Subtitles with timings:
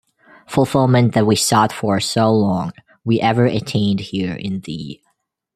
[0.47, 2.71] Fulfillment that we sought for so long,
[3.05, 4.99] we ever attain-ed here in thee.